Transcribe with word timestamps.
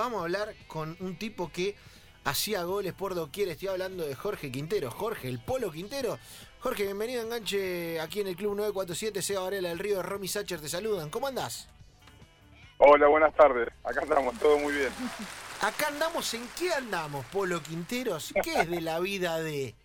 vamos 0.00 0.20
a 0.20 0.24
hablar 0.24 0.54
con 0.66 0.96
un 1.00 1.16
tipo 1.16 1.50
que 1.52 1.76
hacía 2.24 2.62
goles 2.64 2.92
por 2.94 3.14
doquier. 3.14 3.48
Estoy 3.48 3.68
hablando 3.68 4.06
de 4.06 4.14
Jorge 4.14 4.50
Quintero. 4.50 4.90
Jorge, 4.90 5.28
el 5.28 5.40
Polo 5.40 5.70
Quintero. 5.70 6.18
Jorge, 6.60 6.84
bienvenido 6.84 7.20
a 7.20 7.24
Enganche 7.24 8.00
aquí 8.00 8.20
en 8.20 8.28
el 8.28 8.36
Club 8.36 8.56
947. 8.56 9.22
Seba 9.22 9.42
Varela 9.42 9.68
del 9.68 9.78
Río, 9.78 10.02
Romy 10.02 10.26
Sacher 10.26 10.60
te 10.60 10.68
saludan. 10.68 11.10
¿Cómo 11.10 11.26
andás? 11.26 11.68
Hola, 12.78 13.08
buenas 13.08 13.34
tardes. 13.34 13.68
Acá 13.84 14.00
estamos, 14.02 14.38
todo 14.38 14.58
muy 14.58 14.72
bien. 14.72 14.90
Acá 15.60 15.88
andamos, 15.88 16.32
¿en 16.32 16.48
qué 16.58 16.72
andamos, 16.72 17.26
Polo 17.26 17.62
Quinteros? 17.62 18.32
¿Qué 18.42 18.60
es 18.60 18.70
de 18.70 18.80
la 18.80 19.00
vida 19.00 19.38
de...? 19.40 19.74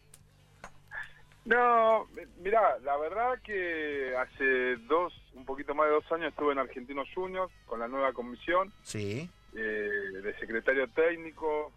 No, 1.45 2.07
mirá, 2.39 2.79
la 2.79 2.97
verdad 2.97 3.39
que 3.43 4.15
hace 4.17 4.77
dos, 4.87 5.13
un 5.35 5.45
poquito 5.45 5.75
más 5.75 5.85
de 5.85 5.93
dos 5.93 6.11
años 6.11 6.29
estuve 6.29 6.53
en 6.53 6.57
Argentinos 6.57 7.07
Juniors 7.13 7.53
con 7.67 7.79
la 7.79 7.87
nueva 7.87 8.13
comisión. 8.13 8.73
Sí. 8.81 9.29
Eh, 9.57 10.21
de 10.21 10.33
secretario 10.37 10.87
técnico. 10.89 11.71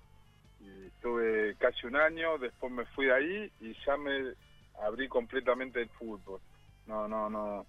Y 0.61 0.87
estuve 0.87 1.55
casi 1.59 1.87
un 1.87 1.97
año, 1.97 2.37
después 2.39 2.73
me 2.73 2.85
fui 2.87 3.07
de 3.07 3.15
ahí 3.15 3.53
y 3.61 3.73
ya 3.87 3.97
me 3.97 4.35
abrí 4.83 5.09
completamente 5.09 5.79
del 5.79 5.89
fútbol. 5.91 6.41
No, 6.87 7.07
no, 7.07 7.31
no. 7.31 7.65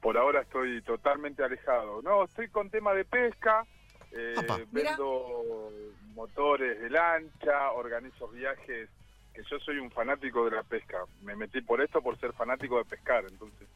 Por 0.00 0.16
ahora 0.16 0.42
estoy 0.42 0.80
totalmente 0.82 1.42
alejado. 1.44 2.00
No, 2.00 2.24
estoy 2.24 2.48
con 2.48 2.70
tema 2.70 2.94
de 2.94 3.04
pesca, 3.04 3.66
eh, 4.12 4.34
vendo 4.70 5.70
motores 6.14 6.80
de 6.80 6.88
lancha, 6.88 7.72
organizo 7.72 8.28
viajes, 8.28 8.88
que 9.34 9.42
yo 9.50 9.58
soy 9.60 9.78
un 9.78 9.90
fanático 9.90 10.46
de 10.46 10.56
la 10.56 10.62
pesca. 10.62 10.98
Me 11.22 11.36
metí 11.36 11.60
por 11.60 11.82
esto 11.82 12.00
por 12.00 12.18
ser 12.18 12.32
fanático 12.32 12.78
de 12.78 12.84
pescar, 12.84 13.24
entonces 13.28 13.68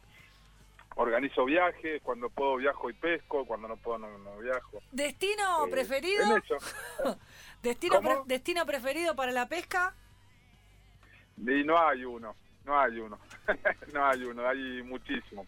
organizo 1.01 1.45
viajes, 1.45 2.01
cuando 2.03 2.29
puedo 2.29 2.57
viajo 2.57 2.89
y 2.89 2.93
pesco, 2.93 3.45
cuando 3.45 3.67
no 3.67 3.77
puedo 3.77 3.97
no, 3.97 4.17
no 4.19 4.37
viajo. 4.37 4.79
¿Destino 4.91 5.65
Eh, 5.67 5.71
preferido? 5.71 6.23
En 6.37 6.43
eso. 6.43 6.57
¿Destino, 7.63 7.95
¿Cómo? 7.97 8.09
pre- 8.09 8.33
¿Destino 8.35 8.65
preferido 8.65 9.15
para 9.15 9.31
la 9.31 9.47
pesca? 9.47 9.95
Y 11.37 11.63
no 11.63 11.77
hay 11.79 12.05
uno, 12.05 12.35
no 12.65 12.79
hay 12.79 12.99
uno, 12.99 13.19
no 13.93 14.05
hay 14.05 14.23
uno, 14.23 14.47
hay 14.47 14.83
muchísimo. 14.83 15.45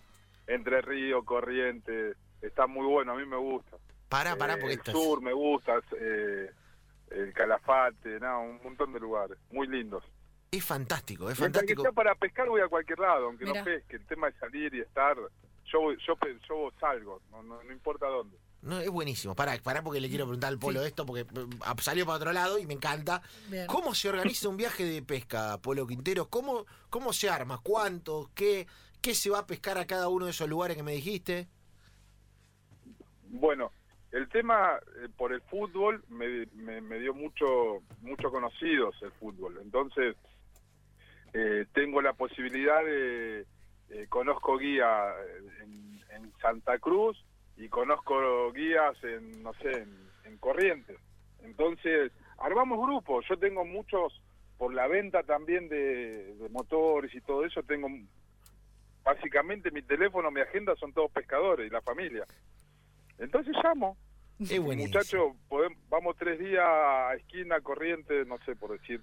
Entre 0.47 0.81
Río, 0.81 1.23
Corrientes, 1.23 2.17
está 2.41 2.67
muy 2.67 2.85
bueno, 2.85 3.13
a 3.13 3.15
mí 3.15 3.25
me 3.25 3.37
gusta. 3.37 3.77
Pará, 4.09 4.35
pará, 4.35 4.55
Eh, 4.55 4.57
porque 4.59 4.73
el 4.73 4.83
sur 4.83 5.21
me 5.21 5.33
gusta, 5.33 5.73
eh, 5.99 6.51
el 7.11 7.33
Calafate, 7.33 8.19
no, 8.19 8.41
un 8.41 8.59
montón 8.63 8.91
de 8.93 8.99
lugares, 8.99 9.37
muy 9.51 9.67
lindos. 9.67 10.03
Es 10.57 10.63
fantástico, 10.63 11.29
es 11.31 11.39
Mientras 11.39 11.63
que 11.63 11.73
fantástico. 11.73 11.81
sea 11.81 11.91
para 11.91 12.15
pescar 12.15 12.47
voy 12.47 12.61
a 12.61 12.67
cualquier 12.67 12.99
lado, 12.99 13.25
aunque 13.25 13.45
Mira. 13.45 13.59
no 13.59 13.65
pesque, 13.65 13.95
el 13.95 14.05
tema 14.05 14.27
de 14.29 14.37
salir 14.37 14.73
y 14.75 14.81
estar, 14.81 15.17
yo 15.65 15.79
voy- 15.81 15.97
yo, 16.05 16.15
yo 16.47 16.71
salgo, 16.79 17.21
no, 17.31 17.41
no, 17.41 17.63
no 17.63 17.71
importa 17.71 18.05
dónde. 18.07 18.37
No, 18.61 18.79
es 18.79 18.89
buenísimo. 18.89 19.35
Pará, 19.35 19.57
pará 19.63 19.81
porque 19.83 19.99
le 19.99 20.07
quiero 20.09 20.25
preguntar 20.25 20.49
al 20.49 20.59
Polo 20.59 20.83
esto, 20.85 21.05
porque 21.05 21.21
eh, 21.21 21.47
salió 21.81 22.05
para 22.05 22.17
otro 22.17 22.31
lado 22.31 22.59
y 22.59 22.65
me 22.67 22.75
encanta. 22.75 23.21
Bien. 23.49 23.65
¿Cómo 23.67 23.93
se 23.95 24.07
organiza 24.09 24.47
un 24.47 24.55
viaje 24.55 24.85
de 24.85 25.01
pesca, 25.01 25.57
Polo 25.57 25.85
Quintero? 25.87 26.29
¿Cómo, 26.29 26.65
cómo 26.89 27.11
se 27.13 27.29
arma? 27.29 27.59
¿Cuánto? 27.61 28.29
¿Qué, 28.35 28.67
¿Qué 29.01 29.15
se 29.15 29.29
va 29.31 29.39
a 29.39 29.47
pescar 29.47 29.77
a 29.79 29.85
cada 29.87 30.07
uno 30.07 30.25
de 30.25 30.31
esos 30.31 30.47
lugares 30.47 30.77
que 30.77 30.83
me 30.83 30.93
dijiste? 30.93 31.47
Bueno, 33.27 33.71
el 34.11 34.29
tema 34.29 34.79
eh, 35.03 35.09
por 35.17 35.33
el 35.33 35.41
fútbol 35.41 36.03
me, 36.07 36.45
me, 36.53 36.79
me 36.79 36.99
dio 36.99 37.13
mucho 37.13 37.81
mucho 38.01 38.29
conocidos 38.31 38.95
el 39.01 39.11
fútbol. 39.13 39.59
Entonces, 39.61 40.15
eh, 41.33 41.65
tengo 41.73 42.01
la 42.01 42.13
posibilidad 42.13 42.83
de... 42.83 43.45
eh, 43.89 44.05
conozco 44.09 44.57
guía 44.57 45.13
en, 45.61 46.01
en 46.11 46.33
Santa 46.41 46.79
Cruz 46.79 47.23
y 47.57 47.67
conozco 47.69 48.51
guías 48.51 48.95
en, 49.03 49.43
no 49.43 49.53
sé, 49.55 49.71
en, 49.71 50.09
en 50.25 50.37
Corrientes. 50.37 50.97
Entonces, 51.43 52.11
armamos 52.37 52.79
grupos. 52.85 53.25
Yo 53.29 53.37
tengo 53.37 53.65
muchos, 53.65 54.21
por 54.57 54.73
la 54.73 54.87
venta 54.87 55.23
también 55.23 55.69
de, 55.69 56.35
de 56.35 56.49
motores 56.49 57.13
y 57.13 57.21
todo 57.21 57.45
eso, 57.45 57.61
tengo... 57.63 57.87
Básicamente 59.03 59.69
mi 59.69 59.81
teléfono, 59.81 60.31
mi 60.31 60.39
agenda 60.39 60.77
son 60.77 60.93
todos 60.93 61.11
pescadores 61.11 61.67
y 61.67 61.69
la 61.69 61.81
familia. 61.81 62.25
Entonces 63.17 63.53
llamo, 63.61 63.97
Es 64.39 64.59
buenísimo. 64.59 64.97
Muchachos, 64.97 65.33
vamos 65.89 66.15
tres 66.17 66.39
días 66.39 66.65
a 66.65 67.13
esquina, 67.15 67.61
corriente, 67.61 68.25
no 68.25 68.37
sé 68.45 68.55
por 68.55 68.77
decir. 68.79 69.01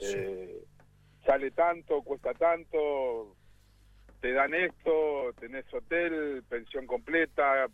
Eh, 0.00 0.64
sale 1.28 1.50
tanto, 1.50 2.00
cuesta 2.00 2.32
tanto, 2.32 3.36
te 4.22 4.32
dan 4.32 4.54
esto, 4.54 5.34
tenés 5.38 5.66
hotel, 5.74 6.42
pensión 6.48 6.86
completa, 6.86 7.68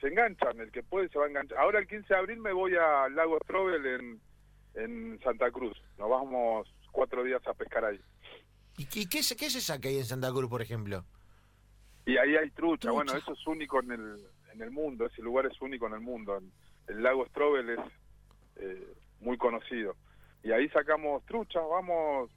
se 0.00 0.08
enganchan, 0.08 0.58
el 0.58 0.72
que 0.72 0.82
puede 0.82 1.08
se 1.08 1.20
va 1.20 1.26
a 1.26 1.28
enganchar. 1.28 1.56
Ahora 1.58 1.78
el 1.78 1.86
15 1.86 2.12
de 2.12 2.18
abril 2.18 2.40
me 2.40 2.52
voy 2.52 2.74
al 2.74 3.14
lago 3.14 3.38
Strobel 3.44 3.86
en, 3.86 4.20
en 4.74 5.20
Santa 5.22 5.52
Cruz, 5.52 5.80
nos 5.98 6.10
vamos 6.10 6.68
cuatro 6.90 7.22
días 7.22 7.46
a 7.46 7.54
pescar 7.54 7.84
ahí. 7.84 8.00
¿Y 8.76 8.86
qué, 8.86 9.08
qué 9.08 9.22
se, 9.22 9.36
qué 9.36 9.50
se 9.50 9.60
saca 9.60 9.88
ahí 9.88 9.98
en 9.98 10.04
Santa 10.04 10.32
Cruz, 10.32 10.50
por 10.50 10.60
ejemplo? 10.60 11.04
Y 12.06 12.16
ahí 12.16 12.34
hay 12.34 12.50
trucha. 12.50 12.88
Trucha. 12.88 12.92
Bueno, 12.92 13.16
eso 13.16 13.34
es 13.34 13.46
único 13.46 13.80
en 13.80 13.92
el, 13.92 14.26
en 14.52 14.62
el 14.62 14.72
mundo, 14.72 15.06
ese 15.06 15.22
lugar 15.22 15.46
es 15.46 15.60
único 15.62 15.86
en 15.86 15.92
el 15.92 16.00
mundo. 16.00 16.40
El 16.88 17.04
lago 17.04 17.24
Strobel 17.26 17.70
es 17.70 17.80
eh, 18.56 18.94
muy 19.20 19.38
conocido. 19.38 19.94
Y 20.42 20.50
ahí 20.50 20.68
sacamos 20.70 21.24
trucha, 21.24 21.60
vamos, 21.60 22.30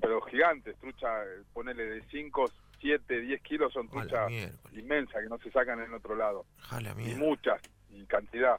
pero 0.00 0.20
gigantes, 0.22 0.76
trucha, 0.78 1.24
eh, 1.24 1.42
ponele 1.52 1.84
de 1.84 2.02
5, 2.10 2.50
7, 2.80 3.20
10 3.20 3.42
kilos, 3.42 3.72
son 3.72 3.88
truchas 3.88 4.30
inmensas 4.72 5.22
que 5.22 5.28
no 5.28 5.38
se 5.38 5.50
sacan 5.50 5.80
en 5.80 5.94
otro 5.94 6.14
lado. 6.16 6.44
Y 6.98 7.14
muchas, 7.14 7.60
y 7.90 8.04
cantidad. 8.06 8.58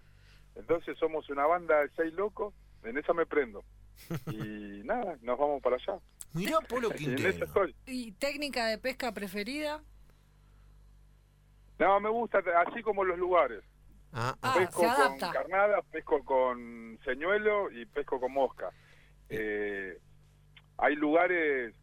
Entonces 0.56 0.98
somos 0.98 1.30
una 1.30 1.46
banda 1.46 1.82
de 1.82 1.90
seis 1.96 2.14
locos, 2.14 2.54
en 2.84 2.98
esa 2.98 3.14
me 3.14 3.26
prendo. 3.26 3.64
Y 4.32 4.38
nada, 4.86 5.18
nos 5.22 5.38
vamos 5.38 5.62
para 5.62 5.76
allá. 5.78 6.00
Mirá, 6.34 6.60
Polo 6.62 6.90
Y 6.98 7.06
en 7.06 7.14
esa 7.16 7.24
Quintero. 7.30 7.46
estoy. 7.46 7.76
¿Y 7.86 8.12
técnica 8.14 8.68
de 8.68 8.78
pesca 8.78 9.12
preferida? 9.12 9.82
No, 11.80 12.00
me 12.00 12.10
gusta, 12.10 12.40
así 12.68 12.82
como 12.82 13.04
los 13.04 13.18
lugares. 13.18 13.64
Ah, 14.14 14.36
Ah, 14.42 14.54
pesco 14.58 14.82
se 14.82 14.88
con 14.96 15.18
carnada, 15.32 15.82
pesco 15.92 16.24
con 16.24 17.00
señuelo 17.04 17.72
y 17.72 17.86
pesco 17.88 18.20
con 18.20 18.32
mosca. 18.32 18.70
Eh, 19.30 19.98
hay 20.78 20.96
lugares 20.96 21.74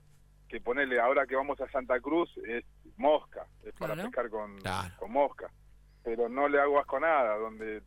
que 0.49 0.61
ponerle, 0.61 0.99
ahora 1.01 1.27
que 1.27 1.37
vamos 1.37 1.61
a 1.61 1.71
Santa 1.71 2.01
Cruz, 2.01 2.29
es 2.47 2.65
mosca, 2.97 3.47
es 3.65 3.73
para 3.75 3.95
Claro. 3.95 4.11
pescar 4.11 4.31
con, 4.31 4.59
Claro. 4.61 4.95
con 4.99 5.13
mosca. 5.13 5.51
Pero 6.03 6.29
no 6.29 6.49
le 6.49 6.59
hago 6.61 6.81
asco 6.81 6.99
nada. 6.99 7.37
Donde, 7.37 7.83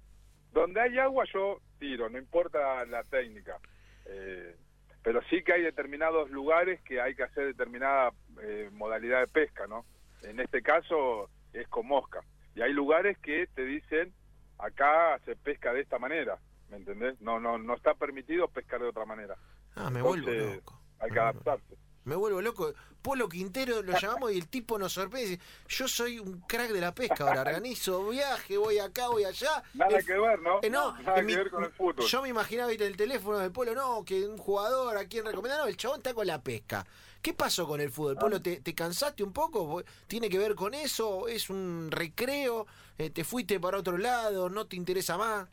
donde 0.52 0.80
hay 0.82 0.98
agua 1.00 1.26
yo 1.34 1.60
tiro, 1.80 2.10
no 2.10 2.18
importa 2.18 2.86
la 2.86 3.04
técnica. 3.04 3.58
Eh, 4.06 4.56
pero 5.02 5.22
sí 5.30 5.44
que 5.44 5.54
hay 5.54 5.62
determinados 5.64 6.30
lugares 6.30 6.82
que 6.84 7.02
hay 7.02 7.16
que 7.16 7.24
hacer 7.24 7.48
determinada 7.48 8.12
eh, 8.42 8.70
modalidad 8.72 9.20
de 9.20 9.28
pesca, 9.28 9.68
¿no? 9.68 9.86
En 10.22 10.40
este 10.40 10.62
caso 10.62 11.30
es 11.52 11.68
con 11.68 11.86
mosca. 11.88 12.22
Y 12.56 12.62
hay 12.62 12.72
lugares 12.72 13.18
que 13.18 13.48
te 13.48 13.66
dicen, 13.66 14.14
acá 14.60 15.20
se 15.26 15.36
pesca 15.36 15.74
de 15.74 15.82
esta 15.82 16.00
manera, 16.00 16.38
¿me 16.70 16.78
entendés? 16.78 17.20
No, 17.20 17.40
no, 17.40 17.58
no 17.58 17.74
está 17.76 17.94
permitido 17.96 18.48
pescar 18.48 18.80
de 18.80 18.88
otra 18.88 19.06
manera. 19.06 19.36
ah, 19.76 19.90
me 19.90 20.00
Entonces, 20.00 20.26
vuelvo 20.26 20.56
loco. 20.56 20.80
Hay 21.04 21.12
que 21.12 21.20
adaptarse. 21.20 21.78
Me 22.06 22.16
vuelvo 22.16 22.42
loco. 22.42 22.74
Polo 23.02 23.28
Quintero 23.30 23.82
lo 23.82 23.98
llamamos 23.98 24.32
y 24.34 24.38
el 24.38 24.48
tipo 24.48 24.78
nos 24.80 24.94
sorprende. 24.94 25.40
Yo 25.68 25.88
soy 25.88 26.20
un 26.20 26.40
crack 26.42 26.70
de 26.72 26.82
la 26.82 26.94
pesca 26.94 27.26
ahora. 27.28 27.42
Organizo 27.54 28.08
viaje, 28.10 28.58
voy 28.58 28.80
acá, 28.80 29.08
voy 29.10 29.24
allá. 29.26 29.64
Nada 29.74 29.98
El- 29.98 30.06
que 30.06 30.14
ver, 30.18 30.40
¿no? 30.40 30.60
Eh, 30.62 30.70
no, 30.70 30.94
Nada 31.02 31.20
en 31.20 31.28
que 31.28 31.32
mi- 31.32 31.36
ver 31.36 31.50
con 31.50 31.64
el 31.64 31.72
fútbol. 31.72 32.06
Yo 32.06 32.22
me 32.22 32.30
imaginaba 32.30 32.70
¿viste, 32.70 32.86
el 32.88 32.96
teléfono 32.98 33.38
del 33.40 33.52
Polo, 33.52 33.74
no, 33.74 34.04
que 34.06 34.26
un 34.26 34.38
jugador 34.38 34.98
a 34.98 35.06
quien 35.06 35.26
recomendar, 35.26 35.60
no, 35.60 35.68
el 35.68 35.78
chabón 35.78 35.98
está 36.00 36.14
con 36.14 36.28
la 36.28 36.42
pesca. 36.42 36.86
¿Qué 37.22 37.34
pasó 37.34 37.66
con 37.68 37.80
el 37.80 37.90
fútbol? 37.90 38.18
Polo, 38.18 38.42
¿te, 38.42 38.60
te 38.60 38.74
cansaste 38.76 39.24
un 39.24 39.32
poco? 39.32 39.82
¿Tiene 40.08 40.30
que 40.30 40.38
ver 40.38 40.56
con 40.56 40.74
eso? 40.74 41.30
¿Es 41.30 41.50
un 41.50 41.88
recreo? 41.90 42.68
Eh, 42.98 43.10
¿Te 43.12 43.24
fuiste 43.24 43.62
para 43.62 43.78
otro 43.78 43.98
lado? 43.98 44.50
¿No 44.50 44.66
te 44.68 44.76
interesa 44.76 45.18
más? 45.18 45.48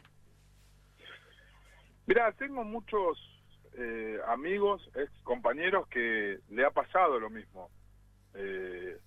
Mirá, 2.07 2.33
tengo 2.33 2.65
muchos 2.65 3.19
eh, 3.77 4.19
amigos, 4.27 4.89
ex 4.95 5.11
compañeros 5.23 5.87
que 5.89 6.39
le 6.51 6.65
ha 6.65 6.71
pasado 6.71 7.19
lo 7.21 7.31
mismo. 7.31 7.71
Eh, 8.35 8.99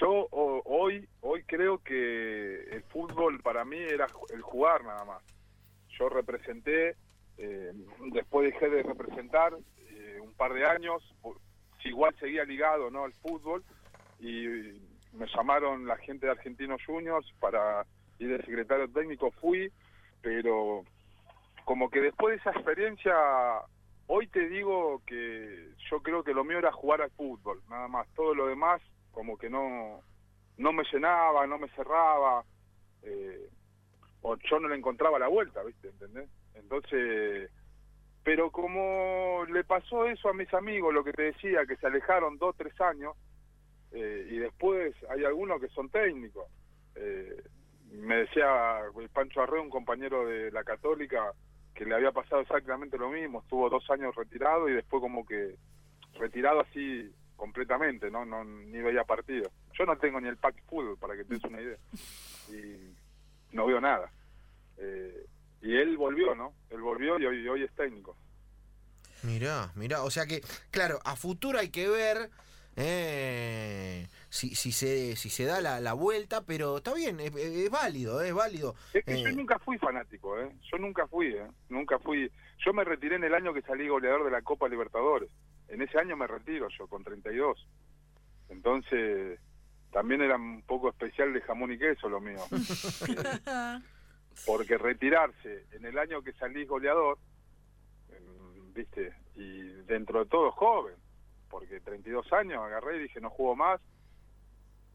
yo 0.00 0.28
hoy 0.30 1.08
hoy 1.20 1.42
creo 1.44 1.78
que 1.78 2.62
el 2.70 2.82
fútbol 2.84 3.40
para 3.40 3.64
mí 3.64 3.78
era 3.78 4.06
el 4.32 4.42
jugar 4.42 4.84
nada 4.84 5.04
más. 5.04 5.22
Yo 5.98 6.08
representé, 6.08 6.96
eh, 7.38 7.72
después 8.12 8.52
dejé 8.52 8.70
de 8.70 8.82
representar 8.82 9.54
un 10.22 10.32
par 10.34 10.52
de 10.52 10.66
años, 10.66 11.02
igual 11.84 12.14
seguía 12.20 12.44
ligado 12.44 12.90
no 12.90 13.04
al 13.04 13.12
fútbol 13.14 13.64
y 14.18 14.46
me 15.12 15.26
llamaron 15.34 15.86
la 15.86 15.96
gente 15.96 16.26
de 16.26 16.32
Argentinos 16.32 16.82
Juniors 16.84 17.26
para 17.40 17.84
ir 18.18 18.28
de 18.28 18.44
secretario 18.44 18.88
técnico, 18.88 19.30
fui, 19.32 19.72
pero 20.20 20.84
como 21.64 21.90
que 21.90 22.00
después 22.00 22.34
de 22.34 22.40
esa 22.40 22.50
experiencia, 22.50 23.14
hoy 24.12 24.26
te 24.26 24.48
digo 24.48 25.02
que 25.06 25.68
yo 25.88 26.02
creo 26.02 26.24
que 26.24 26.34
lo 26.34 26.42
mío 26.42 26.58
era 26.58 26.72
jugar 26.72 27.00
al 27.00 27.12
fútbol, 27.12 27.62
nada 27.70 27.86
más. 27.86 28.08
Todo 28.14 28.34
lo 28.34 28.48
demás, 28.48 28.82
como 29.12 29.38
que 29.38 29.48
no, 29.48 30.00
no 30.56 30.72
me 30.72 30.82
llenaba, 30.92 31.46
no 31.46 31.58
me 31.58 31.68
cerraba. 31.70 32.44
Eh, 33.02 33.48
o 34.22 34.36
yo 34.36 34.58
no 34.58 34.68
le 34.68 34.76
encontraba 34.76 35.18
la 35.18 35.28
vuelta, 35.28 35.62
¿viste? 35.62 35.88
¿Entendés? 35.88 36.28
Entonces, 36.54 37.50
pero 38.24 38.50
como 38.50 39.44
le 39.48 39.62
pasó 39.62 40.06
eso 40.06 40.28
a 40.28 40.34
mis 40.34 40.52
amigos, 40.54 40.92
lo 40.92 41.04
que 41.04 41.12
te 41.12 41.22
decía, 41.22 41.64
que 41.64 41.76
se 41.76 41.86
alejaron 41.86 42.36
dos, 42.36 42.56
tres 42.56 42.78
años, 42.80 43.14
eh, 43.92 44.26
y 44.28 44.38
después 44.38 44.94
hay 45.08 45.24
algunos 45.24 45.60
que 45.60 45.68
son 45.68 45.88
técnicos. 45.88 46.46
Eh, 46.96 47.42
me 47.92 48.16
decía 48.16 48.80
el 49.00 49.08
Pancho 49.08 49.40
Arreo, 49.40 49.62
un 49.62 49.70
compañero 49.70 50.26
de 50.26 50.50
la 50.50 50.64
Católica, 50.64 51.32
que 51.80 51.86
le 51.86 51.94
había 51.94 52.12
pasado 52.12 52.42
exactamente 52.42 52.98
lo 52.98 53.08
mismo, 53.08 53.40
estuvo 53.40 53.70
dos 53.70 53.88
años 53.88 54.14
retirado 54.14 54.68
y 54.68 54.74
después 54.74 55.00
como 55.00 55.24
que 55.24 55.56
retirado 56.18 56.60
así 56.60 57.10
completamente, 57.36 58.10
no, 58.10 58.26
ni 58.44 58.82
veía 58.82 59.02
partido. 59.04 59.50
Yo 59.72 59.86
no 59.86 59.96
tengo 59.96 60.20
ni 60.20 60.28
el 60.28 60.36
pack 60.36 60.62
fútbol 60.68 60.98
para 60.98 61.16
que 61.16 61.24
te 61.24 61.32
des 61.32 61.44
una 61.44 61.62
idea 61.62 61.78
y 62.50 62.94
no 63.56 63.64
veo 63.64 63.80
nada. 63.80 64.12
Eh, 64.76 65.24
y 65.62 65.74
él 65.74 65.96
volvió, 65.96 66.34
¿no? 66.34 66.52
Él 66.68 66.82
volvió 66.82 67.18
y 67.18 67.24
hoy, 67.24 67.48
hoy 67.48 67.62
es 67.62 67.74
técnico. 67.74 68.14
Mirá, 69.22 69.72
mirá, 69.74 70.02
o 70.02 70.10
sea 70.10 70.26
que, 70.26 70.42
claro, 70.70 70.98
a 71.02 71.16
futuro 71.16 71.58
hay 71.58 71.70
que 71.70 71.88
ver 71.88 72.28
eh, 72.76 74.06
si, 74.30 74.54
si, 74.54 74.70
se, 74.70 75.16
si 75.16 75.28
se 75.28 75.44
da 75.44 75.60
la, 75.60 75.80
la 75.80 75.92
vuelta, 75.92 76.42
pero 76.46 76.78
está 76.78 76.94
bien, 76.94 77.18
es, 77.18 77.34
es 77.34 77.68
válido, 77.68 78.22
es 78.22 78.32
válido. 78.32 78.76
Es 78.94 79.04
que 79.04 79.14
Eh, 79.14 79.22
yo 79.24 79.32
nunca 79.32 79.58
fui 79.58 79.76
fanático, 79.76 80.38
¿eh? 80.38 80.48
Yo 80.70 80.78
nunca 80.78 81.06
fui, 81.08 81.34
¿eh? 81.34 81.48
Nunca 81.68 81.98
fui. 81.98 82.30
Yo 82.64 82.72
me 82.72 82.84
retiré 82.84 83.16
en 83.16 83.24
el 83.24 83.34
año 83.34 83.52
que 83.52 83.62
salí 83.62 83.88
goleador 83.88 84.24
de 84.24 84.30
la 84.30 84.42
Copa 84.42 84.68
Libertadores. 84.68 85.28
En 85.68 85.82
ese 85.82 85.98
año 85.98 86.16
me 86.16 86.28
retiro 86.28 86.68
yo, 86.78 86.86
con 86.86 87.02
32. 87.02 87.66
Entonces, 88.50 89.40
también 89.90 90.22
era 90.22 90.36
un 90.36 90.62
poco 90.62 90.88
especial 90.90 91.32
de 91.32 91.40
jamón 91.40 91.72
y 91.72 91.78
queso 91.78 92.08
lo 92.08 92.20
mío. 92.20 92.38
Eh, 93.08 93.78
porque 94.46 94.78
retirarse 94.78 95.66
en 95.72 95.84
el 95.84 95.98
año 95.98 96.22
que 96.22 96.32
salís 96.34 96.68
goleador, 96.68 97.18
em, 98.10 98.72
viste, 98.72 99.12
y 99.34 99.60
dentro 99.86 100.20
de 100.20 100.30
todo 100.30 100.52
joven, 100.52 100.94
porque 101.48 101.80
32 101.80 102.32
años 102.32 102.62
agarré 102.62 102.98
y 102.98 103.02
dije 103.02 103.20
no 103.20 103.30
juego 103.30 103.56
más, 103.56 103.80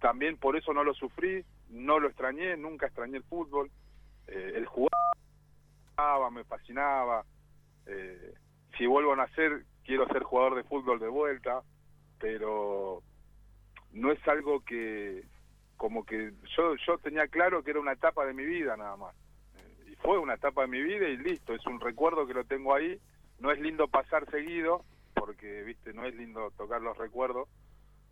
también 0.06 0.38
por 0.38 0.56
eso 0.56 0.72
no 0.72 0.84
lo 0.84 0.94
sufrí, 0.94 1.44
no 1.72 2.00
lo 2.00 2.08
extrañé, 2.08 2.56
nunca 2.58 2.86
extrañé 2.86 3.18
el 3.18 3.24
fútbol, 3.24 3.72
eh, 4.28 4.52
el 4.54 4.68
jugaba, 4.68 6.30
me 6.30 6.44
fascinaba, 6.44 7.26
eh, 7.88 8.36
si 8.78 8.86
vuelvo 8.86 9.14
a 9.14 9.16
nacer 9.16 9.64
quiero 9.84 10.06
ser 10.10 10.22
jugador 10.22 10.54
de 10.54 10.64
fútbol 10.64 11.00
de 11.00 11.08
vuelta, 11.08 11.64
pero 12.20 13.02
no 13.94 14.12
es 14.12 14.20
algo 14.28 14.60
que 14.60 15.24
como 15.76 16.06
que 16.06 16.34
yo 16.56 16.76
yo 16.86 17.00
tenía 17.00 17.28
claro 17.28 17.64
que 17.64 17.72
era 17.72 17.80
una 17.80 17.94
etapa 17.94 18.28
de 18.28 18.36
mi 18.36 18.46
vida 18.46 18.78
nada 18.78 18.98
más. 18.98 19.16
Eh, 19.56 19.90
y 19.94 19.96
fue 19.96 20.20
una 20.20 20.36
etapa 20.36 20.62
de 20.62 20.68
mi 20.68 20.84
vida 20.84 21.08
y 21.08 21.18
listo 21.18 21.56
es 21.56 21.66
un 21.66 21.80
recuerdo 21.80 22.28
que 22.28 22.36
lo 22.36 22.44
tengo 22.44 22.76
ahí. 22.76 23.00
No 23.40 23.50
es 23.50 23.60
lindo 23.60 23.88
pasar 23.88 24.30
seguido 24.30 24.86
porque 25.16 25.64
viste 25.64 25.94
no 25.94 26.06
es 26.06 26.14
lindo 26.14 26.52
tocar 26.52 26.80
los 26.84 26.96
recuerdos 26.96 27.50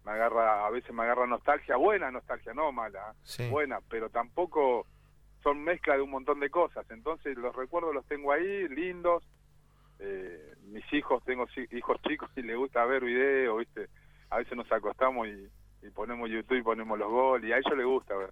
me 0.06 0.12
agarra 0.12 0.66
a 0.66 0.70
veces 0.70 0.94
me 0.94 1.04
agarra 1.04 1.26
nostalgia 1.28 1.76
buena 1.76 2.12
nostalgia 2.12 2.54
no 2.54 2.72
mala. 2.72 3.14
Sí. 3.24 3.50
buena 3.50 3.80
pero 3.90 4.10
tampoco 4.10 4.86
son 5.42 5.64
mezcla 5.64 5.96
de 5.96 6.02
un 6.02 6.12
montón 6.12 6.40
de 6.40 6.50
cosas 6.50 6.86
entonces 6.90 7.38
los 7.38 7.56
recuerdos 7.56 7.94
los 7.94 8.06
tengo 8.06 8.32
ahí 8.32 8.68
lindos 8.70 9.24
eh, 10.00 10.54
mis 10.68 10.92
hijos 10.94 11.24
tengo 11.26 11.46
hijos 11.72 12.02
chicos 12.02 12.30
y 12.36 12.42
les 12.42 12.58
gusta 12.58 12.86
ver 12.86 13.04
videos 13.04 13.60
viste 13.60 13.88
a 14.30 14.38
veces 14.38 14.58
nos 14.58 14.72
acostamos 14.72 15.28
y, 15.28 15.50
y 15.82 15.90
ponemos 15.92 16.30
YouTube 16.30 16.58
y 16.58 16.64
ponemos 16.64 16.98
los 16.98 17.10
goles 17.10 17.50
y 17.50 17.54
a 17.54 17.58
ellos 17.58 17.78
les 17.78 17.86
gusta 17.86 18.16
ver 18.16 18.32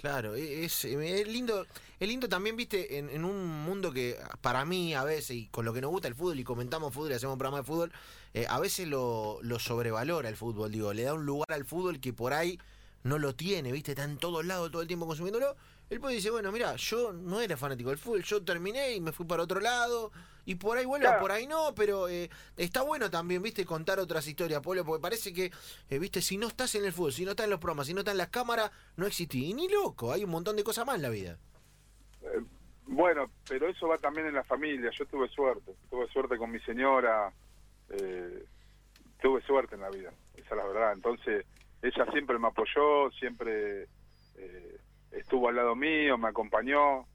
Claro, 0.00 0.34
e- 0.34 0.64
es, 0.64 0.84
es 0.86 1.28
lindo, 1.28 1.66
es 1.98 2.08
lindo 2.08 2.26
también, 2.28 2.56
viste, 2.56 2.96
en, 2.98 3.10
en 3.10 3.22
un 3.24 3.46
mundo 3.64 3.92
que 3.92 4.16
para 4.40 4.64
mí 4.64 4.94
a 4.94 5.04
veces, 5.04 5.30
y 5.36 5.46
con 5.48 5.66
lo 5.66 5.74
que 5.74 5.82
nos 5.82 5.90
gusta 5.90 6.08
el 6.08 6.14
fútbol, 6.14 6.40
y 6.40 6.44
comentamos 6.44 6.94
fútbol 6.94 7.10
y 7.12 7.14
hacemos 7.14 7.34
un 7.34 7.38
programa 7.38 7.58
de 7.58 7.64
fútbol, 7.64 7.92
eh, 8.32 8.46
a 8.48 8.58
veces 8.58 8.88
lo, 8.88 9.38
lo 9.42 9.58
sobrevalora 9.58 10.30
el 10.30 10.36
fútbol, 10.36 10.72
digo, 10.72 10.94
le 10.94 11.02
da 11.02 11.12
un 11.12 11.26
lugar 11.26 11.52
al 11.52 11.66
fútbol 11.66 12.00
que 12.00 12.14
por 12.14 12.32
ahí 12.32 12.58
no 13.02 13.18
lo 13.18 13.34
tiene, 13.34 13.72
viste, 13.72 13.92
está 13.92 14.04
en 14.04 14.18
todos 14.18 14.44
lados 14.44 14.70
todo 14.70 14.82
el 14.82 14.88
tiempo 14.88 15.06
consumiéndolo. 15.06 15.56
Él 15.88 15.98
puede 16.00 16.16
decir, 16.16 16.30
bueno, 16.30 16.52
mira, 16.52 16.76
yo 16.76 17.12
no 17.12 17.40
era 17.40 17.56
fanático 17.56 17.90
del 17.90 17.98
fútbol, 17.98 18.22
yo 18.22 18.42
terminé 18.44 18.92
y 18.94 19.00
me 19.00 19.10
fui 19.12 19.26
para 19.26 19.42
otro 19.42 19.58
lado, 19.58 20.12
y 20.44 20.54
por 20.54 20.78
ahí 20.78 20.84
vuelvo, 20.84 21.06
Claro. 21.06 21.20
por 21.20 21.32
ahí 21.32 21.46
no, 21.48 21.74
pero 21.74 22.08
eh, 22.08 22.30
está 22.56 22.82
bueno 22.82 23.10
también, 23.10 23.42
viste, 23.42 23.64
contar 23.66 23.98
otras 23.98 24.26
historias, 24.26 24.60
Pablo, 24.62 24.84
porque 24.84 25.02
parece 25.02 25.32
que, 25.32 25.50
eh, 25.88 25.98
viste, 25.98 26.22
si 26.22 26.36
no 26.36 26.46
estás 26.46 26.74
en 26.76 26.84
el 26.84 26.92
fútbol, 26.92 27.12
si 27.12 27.24
no 27.24 27.32
estás 27.32 27.44
en 27.44 27.50
los 27.50 27.58
programas, 27.58 27.88
si 27.88 27.94
no 27.94 28.00
estás 28.00 28.12
en 28.12 28.18
las 28.18 28.28
cámaras, 28.28 28.70
no 28.96 29.06
existís. 29.06 29.44
Y 29.48 29.54
ni 29.54 29.68
loco, 29.68 30.12
hay 30.12 30.22
un 30.22 30.30
montón 30.30 30.54
de 30.56 30.62
cosas 30.62 30.86
más 30.86 30.94
en 30.96 31.02
la 31.02 31.08
vida. 31.08 31.38
Eh, 32.22 32.40
bueno, 32.86 33.30
pero 33.48 33.68
eso 33.68 33.88
va 33.88 33.98
también 33.98 34.26
en 34.28 34.34
la 34.34 34.44
familia. 34.44 34.90
Yo 34.96 35.06
tuve 35.06 35.28
suerte. 35.28 35.74
Tuve 35.90 36.08
suerte 36.08 36.36
con 36.36 36.50
mi 36.50 36.60
señora. 36.60 37.32
eh, 37.90 38.44
tuve 39.20 39.42
suerte 39.42 39.74
en 39.74 39.80
la 39.82 39.90
vida. 39.90 40.12
Esa 40.34 40.50
es 40.50 40.56
la 40.56 40.64
verdad. 40.64 40.92
Entonces, 40.92 41.44
ella 41.82 42.06
siempre 42.12 42.38
me 42.38 42.48
apoyó, 42.48 43.10
siempre 43.12 43.84
eh, 44.36 44.78
estuvo 45.12 45.48
al 45.48 45.56
lado 45.56 45.74
mío, 45.74 46.18
me 46.18 46.28
acompañó. 46.28 47.06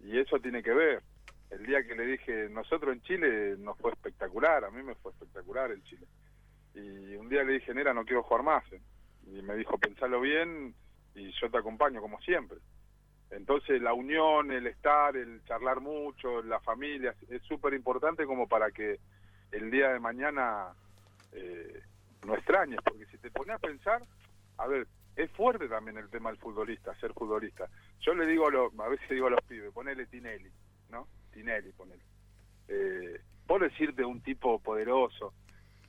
Y 0.00 0.18
eso 0.18 0.38
tiene 0.38 0.62
que 0.62 0.72
ver. 0.72 1.02
El 1.50 1.66
día 1.66 1.82
que 1.84 1.94
le 1.94 2.06
dije, 2.06 2.48
nosotros 2.50 2.92
en 2.92 3.02
Chile 3.02 3.56
nos 3.58 3.76
fue 3.78 3.90
espectacular. 3.92 4.64
A 4.64 4.70
mí 4.70 4.82
me 4.82 4.94
fue 4.96 5.12
espectacular 5.12 5.72
en 5.72 5.82
Chile. 5.84 6.06
Y 6.74 7.16
un 7.16 7.28
día 7.28 7.42
le 7.42 7.54
dije, 7.54 7.74
Nera, 7.74 7.92
no 7.92 8.04
quiero 8.04 8.22
jugar 8.22 8.44
más. 8.44 8.72
eh". 8.72 8.80
Y 9.26 9.42
me 9.42 9.56
dijo, 9.56 9.78
pensalo 9.78 10.20
bien 10.20 10.74
y 11.14 11.32
yo 11.40 11.50
te 11.50 11.58
acompaño 11.58 12.00
como 12.00 12.20
siempre. 12.20 12.58
Entonces 13.30 13.82
la 13.82 13.92
unión, 13.92 14.52
el 14.52 14.66
estar, 14.66 15.16
el 15.16 15.44
charlar 15.44 15.80
mucho, 15.80 16.42
la 16.42 16.60
familia, 16.60 17.14
es 17.28 17.42
súper 17.42 17.74
importante 17.74 18.24
como 18.24 18.48
para 18.48 18.70
que 18.70 19.00
el 19.50 19.70
día 19.70 19.90
de 19.90 20.00
mañana 20.00 20.68
eh, 21.32 21.82
no 22.26 22.34
extrañes, 22.34 22.78
porque 22.84 23.06
si 23.06 23.18
te 23.18 23.30
pones 23.30 23.56
a 23.56 23.58
pensar, 23.58 24.02
a 24.58 24.66
ver, 24.66 24.86
es 25.16 25.30
fuerte 25.32 25.68
también 25.68 25.96
el 25.98 26.08
tema 26.10 26.30
del 26.30 26.38
futbolista, 26.38 26.94
ser 27.00 27.12
futbolista. 27.12 27.68
Yo 28.00 28.14
le 28.14 28.26
digo, 28.26 28.46
a, 28.48 28.50
los- 28.50 28.78
a 28.78 28.88
veces 28.88 29.08
digo 29.08 29.26
a 29.26 29.30
los 29.30 29.42
pibes, 29.42 29.72
ponele 29.72 30.06
Tinelli, 30.06 30.50
¿no? 30.90 31.08
Tinelli, 31.32 31.72
ponele. 31.72 32.02
Eh, 32.68 33.20
por 33.46 33.62
decirte 33.62 34.04
un 34.04 34.20
tipo 34.20 34.58
poderoso, 34.60 35.32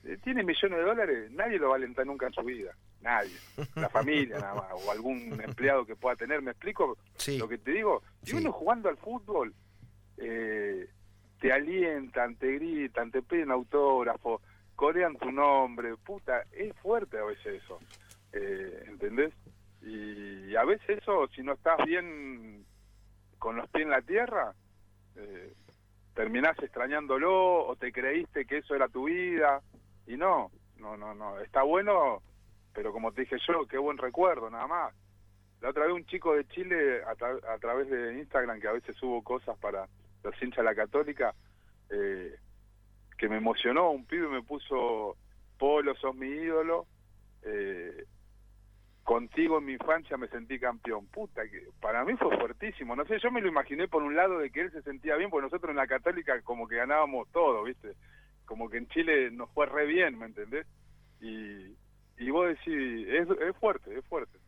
eh, 0.06 0.18
tiene 0.24 0.44
millones 0.44 0.78
de 0.80 0.86
dólares, 0.86 1.32
nadie 1.32 1.60
lo 1.60 1.70
va 1.70 1.76
a 1.76 1.78
alentar 1.78 2.06
nunca 2.06 2.28
en 2.28 2.34
su 2.34 2.42
vida, 2.42 2.74
nadie. 3.02 3.36
La 3.76 3.90
familia 3.90 4.40
nada 4.40 4.56
más, 4.56 4.72
o 4.74 4.92
algún 4.92 5.40
empleado 5.42 5.86
que 5.86 5.96
pueda 5.96 6.16
tener, 6.16 6.42
¿me 6.42 6.52
explico? 6.52 6.98
Sí. 7.18 7.38
Lo 7.38 7.48
que 7.50 7.58
te 7.58 7.72
digo, 7.72 8.02
Sí. 8.24 8.36
uno 8.36 8.52
jugando 8.52 8.88
al 8.90 8.98
fútbol, 8.98 9.54
eh, 10.18 10.88
te 11.40 11.52
alientan, 11.54 12.36
te 12.36 12.54
gritan, 12.54 13.12
te 13.12 13.22
piden 13.22 13.52
autógrafo, 13.52 14.42
corean 14.80 15.18
tu 15.18 15.30
nombre, 15.30 15.98
puta, 15.98 16.46
es 16.54 16.74
fuerte 16.78 17.18
a 17.18 17.26
veces 17.26 17.62
eso, 17.62 17.80
eh, 18.32 18.86
¿entendés? 18.88 19.34
Y 19.82 20.56
a 20.56 20.64
veces 20.64 21.00
eso, 21.02 21.28
si 21.36 21.44
no 21.44 21.52
estás 21.52 21.84
bien 21.86 22.64
con 23.40 23.58
los 23.58 23.70
pies 23.72 23.84
en 23.84 23.90
la 23.90 24.02
tierra, 24.02 24.54
eh, 25.18 25.54
terminás 26.14 26.58
extrañándolo 26.60 27.68
o 27.68 27.76
te 27.76 27.92
creíste 27.92 28.46
que 28.46 28.60
eso 28.60 28.74
era 28.74 28.88
tu 28.88 29.08
vida 29.08 29.62
y 30.08 30.16
no, 30.16 30.50
no, 30.78 30.96
no, 30.96 31.14
no, 31.14 31.38
está 31.42 31.64
bueno, 31.64 32.24
pero 32.74 32.94
como 32.94 33.12
te 33.12 33.24
dije 33.24 33.36
yo, 33.50 33.66
qué 33.68 33.78
buen 33.78 33.98
recuerdo, 33.98 34.50
nada 34.50 34.68
más. 34.68 34.94
La 35.60 35.72
otra 35.72 35.88
vez 35.88 35.94
un 35.94 36.06
chico 36.06 36.36
de 36.36 36.48
Chile, 36.48 37.02
a, 37.04 37.12
a 37.54 37.58
través 37.58 37.90
de 37.90 38.18
Instagram, 38.18 38.62
que 38.62 38.70
a 38.70 38.74
veces 38.80 38.96
subo 38.96 39.22
cosas 39.26 39.58
para 39.58 39.90
los 40.24 40.42
hinchas 40.42 40.60
de 40.60 40.64
la 40.64 40.76
católica, 40.76 41.36
eh, 41.90 42.34
que 43.20 43.28
me 43.28 43.38
emocionó, 43.38 43.92
un 43.92 44.06
pibe 44.06 44.30
me 44.30 44.42
puso, 44.42 45.18
Polo, 45.58 45.94
sos 45.96 46.16
mi 46.16 46.28
ídolo, 46.28 46.88
eh, 47.44 48.06
contigo 49.04 49.58
en 49.58 49.66
mi 49.66 49.74
infancia 49.74 50.16
me 50.18 50.30
sentí 50.30 50.58
campeón. 50.58 51.06
Puta, 51.08 51.42
que 51.50 51.68
para 51.82 52.06
mí 52.06 52.16
fue 52.16 52.36
fuertísimo. 52.38 52.96
No 52.96 53.06
sé, 53.06 53.20
yo 53.20 53.30
me 53.30 53.42
lo 53.42 53.50
imaginé 53.50 53.90
por 53.90 54.04
un 54.04 54.16
lado 54.16 54.40
de 54.40 54.50
que 54.52 54.62
él 54.62 54.72
se 54.72 54.82
sentía 54.84 55.18
bien, 55.18 55.30
porque 55.30 55.48
nosotros 55.48 55.70
en 55.72 55.76
la 55.76 55.88
católica 55.88 56.42
como 56.44 56.66
que 56.68 56.78
ganábamos 56.78 57.28
todo, 57.34 57.64
¿viste? 57.64 57.94
Como 58.46 58.70
que 58.70 58.78
en 58.78 58.88
Chile 58.88 59.30
nos 59.32 59.50
fue 59.52 59.66
re 59.66 59.86
bien, 59.86 60.18
¿me 60.18 60.28
entendés? 60.28 60.66
Y, 61.20 61.76
y 62.18 62.30
vos 62.30 62.48
decís, 62.48 63.08
es, 63.10 63.28
es 63.30 63.56
fuerte, 63.58 63.98
es 63.98 64.06
fuerte. 64.06 64.40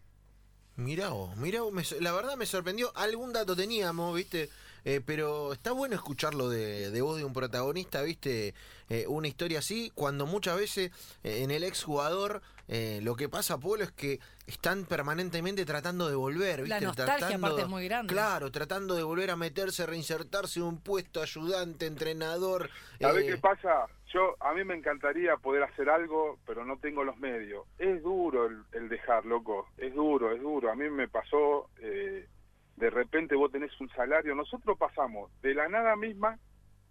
Mirá 0.77 1.09
vos, 1.09 1.35
mirá 1.35 1.61
vos, 1.61 1.73
me 1.73 1.83
la 1.99 2.13
verdad 2.13 2.37
me 2.37 2.45
sorprendió. 2.45 2.95
Algún 2.95 3.33
dato 3.33 3.53
teníamos, 3.53 4.15
viste, 4.15 4.47
Eh, 4.83 5.01
pero 5.05 5.53
está 5.53 5.71
bueno 5.71 5.95
escucharlo 5.95 6.49
de, 6.49 6.91
de 6.91 7.01
voz 7.01 7.17
de 7.17 7.25
un 7.25 7.33
protagonista, 7.33 8.01
viste, 8.01 8.53
Eh, 8.91 9.05
una 9.07 9.29
historia 9.29 9.59
así, 9.59 9.89
cuando 9.95 10.25
muchas 10.25 10.57
veces 10.57 10.91
eh, 11.23 11.43
en 11.43 11.51
el 11.51 11.63
exjugador 11.63 12.41
eh, 12.67 12.99
lo 13.01 13.15
que 13.15 13.29
pasa, 13.29 13.57
Polo, 13.57 13.85
es 13.85 13.91
que 13.91 14.19
están 14.47 14.83
permanentemente 14.83 15.63
tratando 15.63 16.09
de 16.09 16.15
volver, 16.15 16.59
La 16.67 16.75
viste, 16.75 16.85
nostalgia, 16.87 17.17
tratando, 17.17 17.47
aparte, 17.47 17.61
es 17.61 17.69
muy 17.69 17.85
grande. 17.85 18.13
Claro, 18.13 18.51
tratando 18.51 18.95
de 18.95 19.03
volver 19.03 19.31
a 19.31 19.37
meterse, 19.37 19.85
reinsertarse 19.85 20.59
en 20.59 20.65
un 20.65 20.81
puesto 20.81 21.21
ayudante, 21.21 21.85
entrenador. 21.85 22.69
¿Sabés 22.99 23.23
eh, 23.23 23.27
qué 23.27 23.37
pasa? 23.37 23.87
Yo, 24.13 24.35
a 24.41 24.53
mí 24.53 24.65
me 24.65 24.75
encantaría 24.75 25.37
poder 25.37 25.63
hacer 25.63 25.89
algo, 25.89 26.37
pero 26.45 26.65
no 26.65 26.77
tengo 26.77 27.05
los 27.05 27.15
medios. 27.17 27.65
Es 27.79 28.03
duro 28.03 28.47
el, 28.47 28.63
el 28.73 28.89
dejar, 28.89 29.25
loco. 29.25 29.67
Es 29.77 29.93
duro, 29.95 30.33
es 30.33 30.41
duro. 30.41 30.69
A 30.69 30.75
mí 30.75 30.89
me 30.89 31.07
pasó, 31.07 31.69
eh, 31.79 32.27
de 32.75 32.89
repente 32.89 33.35
vos 33.35 33.51
tenés 33.51 33.79
un 33.79 33.89
salario. 33.89 34.35
Nosotros 34.35 34.77
pasamos 34.77 35.31
de 35.41 35.53
la 35.53 35.67
nada 35.67 35.95
misma, 35.95 36.39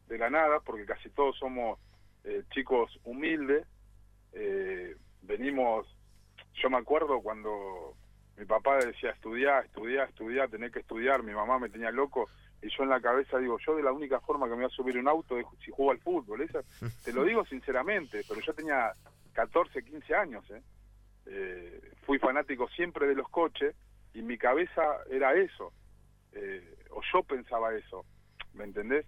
de 0.08 0.18
la 0.18 0.30
nada, 0.30 0.60
porque 0.60 0.84
casi 0.84 1.10
todos 1.10 1.36
somos 1.38 1.78
eh, 2.24 2.42
chicos 2.52 2.98
humildes, 3.04 3.66
eh, 4.32 4.96
venimos, 5.22 5.86
yo 6.54 6.70
me 6.70 6.78
acuerdo 6.78 7.20
cuando 7.20 7.94
mi 8.36 8.44
papá 8.44 8.78
decía 8.78 9.10
estudiar, 9.10 9.64
estudiar, 9.64 10.08
estudiar, 10.08 10.48
tener 10.48 10.70
que 10.70 10.80
estudiar, 10.80 11.22
mi 11.22 11.32
mamá 11.32 11.58
me 11.58 11.68
tenía 11.68 11.90
loco 11.90 12.28
y 12.62 12.68
yo 12.68 12.82
en 12.82 12.90
la 12.90 13.00
cabeza 13.00 13.38
digo, 13.38 13.58
yo 13.64 13.74
de 13.76 13.82
la 13.82 13.92
única 13.92 14.20
forma 14.20 14.46
que 14.46 14.50
me 14.50 14.56
voy 14.56 14.64
a 14.66 14.68
subir 14.76 14.98
un 14.98 15.08
auto 15.08 15.38
es 15.38 15.46
si 15.64 15.70
juego 15.70 15.92
al 15.92 16.00
fútbol, 16.00 16.42
Esa, 16.42 16.60
te 17.04 17.12
lo 17.12 17.24
digo 17.24 17.44
sinceramente, 17.46 18.22
pero 18.28 18.40
yo 18.40 18.52
tenía 18.52 18.92
14, 19.32 19.82
15 19.82 20.14
años, 20.14 20.50
¿eh? 20.50 20.62
Eh, 21.26 21.92
fui 22.02 22.18
fanático 22.18 22.68
siempre 22.70 23.06
de 23.06 23.14
los 23.14 23.28
coches 23.28 23.74
y 24.14 24.22
mi 24.22 24.36
cabeza 24.38 24.82
era 25.08 25.34
eso, 25.34 25.72
eh, 26.32 26.76
o 26.90 27.00
yo 27.12 27.22
pensaba 27.22 27.74
eso, 27.74 28.04
¿me 28.52 28.64
entendés? 28.64 29.06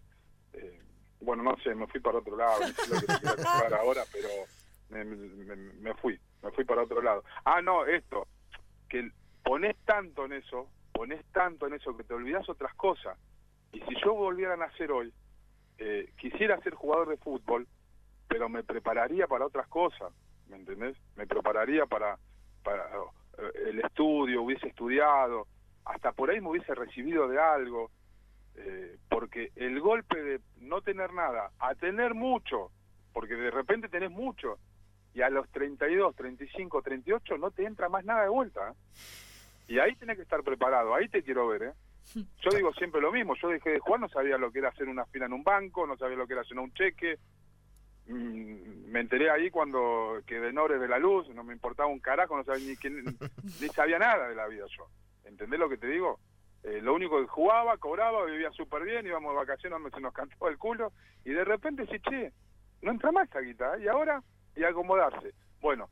Eh, 0.52 0.80
bueno, 1.21 1.42
no 1.42 1.56
sé, 1.59 1.75
me 1.75 1.87
fui 1.87 2.00
para 2.00 2.18
otro 2.18 2.37
lado, 2.37 2.64
no 2.64 2.75
sé 2.75 2.87
lo 2.87 2.99
que 2.99 3.06
quiero 3.18 3.37
contar 3.37 3.75
ahora, 3.75 4.06
pero 4.12 4.28
me, 4.88 5.04
me- 5.04 5.56
me 5.56 5.94
fui, 5.94 6.18
me 6.42 6.50
fui 6.52 6.64
para 6.64 6.82
otro 6.82 7.00
lado. 7.00 7.25
Ah, 7.44 7.62
no, 7.62 7.87
esto, 7.87 8.26
que 8.88 9.11
pones 9.42 9.76
tanto 9.85 10.25
en 10.25 10.32
eso, 10.35 10.71
pones 10.92 11.25
tanto 11.32 11.66
en 11.66 11.75
eso 11.75 11.97
que 11.97 12.04
te 12.04 12.14
olvidas 12.14 12.49
otras 12.49 12.75
cosas. 12.75 13.16
Y 13.73 13.80
si 13.80 13.94
yo 14.04 14.14
volviera 14.14 14.54
a 14.54 14.59
nacer 14.59 14.90
hoy, 14.92 15.12
eh, 15.78 16.12
quisiera 16.18 16.61
ser 16.61 16.75
jugador 16.75 17.09
de 17.09 17.16
fútbol, 17.16 17.66
pero 18.28 18.49
me 18.49 18.62
prepararía 18.64 19.26
para 19.26 19.47
otras 19.47 19.66
cosas, 19.68 20.12
¿me 20.49 20.56
entendés? 20.56 20.97
Me 21.16 21.26
prepararía 21.26 21.87
para, 21.87 22.18
para 22.62 22.88
el 23.51 23.81
estudio, 23.81 24.43
hubiese 24.43 24.69
estudiado, 24.69 25.47
hasta 25.85 26.13
por 26.13 26.31
ahí 26.31 26.41
me 26.41 26.51
hubiese 26.51 26.75
recibido 26.75 27.29
de 27.29 27.41
algo, 27.41 27.91
eh, 28.57 28.97
porque 29.09 29.51
el 29.57 29.81
golpe 29.81 30.23
de 30.23 30.41
no 30.61 30.83
tener 30.83 31.13
nada 31.13 31.51
a 31.59 31.75
tener 31.75 32.15
mucho, 32.15 32.71
porque 33.13 33.35
de 33.35 33.51
repente 33.51 33.89
tenés 33.89 34.11
mucho, 34.11 34.59
y 35.15 35.23
a 35.23 35.31
los 35.31 35.49
32, 35.51 36.15
35, 36.15 36.83
38 36.83 37.39
no 37.39 37.51
te 37.51 37.65
entra 37.65 37.89
más 37.89 38.05
nada 38.05 38.23
de 38.23 38.29
vuelta. 38.29 38.71
¿eh? 38.71 38.75
Y 39.69 39.79
ahí 39.79 39.95
tenés 39.97 40.17
que 40.17 40.23
estar 40.23 40.43
preparado, 40.43 40.95
ahí 40.95 41.09
te 41.09 41.23
quiero 41.23 41.49
ver, 41.49 41.63
¿eh? 41.63 41.73
Yo 42.15 42.51
digo 42.55 42.73
siempre 42.75 43.01
lo 43.01 43.13
mismo, 43.13 43.35
yo 43.41 43.49
dejé 43.49 43.71
de 43.71 43.79
jugar, 43.79 44.01
no 44.01 44.09
sabía 44.09 44.37
lo 44.37 44.51
que 44.51 44.59
era 44.59 44.69
hacer 44.69 44.89
una 44.89 45.07
fila 45.07 45.27
en 45.27 45.33
un 45.33 45.45
banco, 45.45 45.87
no 45.87 45.97
sabía 45.97 46.17
lo 46.17 46.27
que 46.27 46.35
era 46.35 46.43
hacer 46.43 46.59
un 46.59 46.73
cheque. 46.75 47.19
Mm, 48.06 48.90
Me 48.90 49.00
enteré 49.00 49.30
ahí 49.30 49.50
cuando 49.50 50.21
que 50.26 50.40
de 50.40 50.52
Nores 50.52 50.80
de 50.80 50.88
la 50.88 50.99
Luz, 50.99 51.28
no 51.35 51.44
me 51.44 51.54
importaba 51.54 51.88
un 51.88 52.00
carajo, 52.00 52.37
no 52.37 52.44
sabía 52.44 52.66
ni, 52.68 52.76
quién, 52.76 53.04
ni 53.61 53.68
sabía 53.68 53.99
nada 53.99 54.28
de 54.28 54.35
la 54.35 54.47
vida 54.49 54.64
yo. 54.76 54.87
¿Entendés 55.25 55.59
lo 55.59 55.68
que 55.68 55.78
te 55.78 55.87
digo? 55.87 56.18
Eh, 56.62 56.80
lo 56.80 56.94
único 56.94 57.21
que 57.21 57.26
jugaba, 57.26 57.76
cobraba, 57.78 58.25
vivía 58.25 58.50
súper 58.52 58.85
bien, 58.85 59.06
íbamos 59.06 59.32
de 59.32 59.38
vacaciones, 59.38 59.92
se 59.92 60.00
nos 60.00 60.12
cantaba 60.12 60.50
el 60.50 60.59
culo, 60.59 60.92
y 61.25 61.30
de 61.30 61.44
repente 61.44 61.87
sí, 61.87 61.99
che, 62.00 62.32
no 62.82 62.92
entra 62.92 63.11
más 63.11 63.28
esa 63.28 63.40
guita, 63.40 63.76
¿eh? 63.76 63.85
y 63.85 63.88
ahora, 63.88 64.23
y 64.54 64.62
acomodarse. 64.62 65.32
Bueno, 65.61 65.88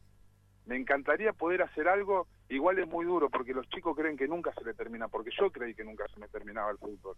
me 0.66 0.76
encantaría 0.76 1.32
poder 1.32 1.62
hacer 1.62 1.88
algo, 1.88 2.28
igual 2.48 2.78
es 2.78 2.86
muy 2.86 3.04
duro, 3.04 3.30
porque 3.30 3.52
los 3.54 3.68
chicos 3.68 3.96
creen 3.96 4.16
que 4.16 4.28
nunca 4.28 4.52
se 4.52 4.64
le 4.64 4.74
termina, 4.74 5.08
porque 5.08 5.30
yo 5.36 5.50
creí 5.50 5.74
que 5.74 5.84
nunca 5.84 6.06
se 6.08 6.20
me 6.20 6.28
terminaba 6.28 6.70
el 6.70 6.78
fútbol, 6.78 7.16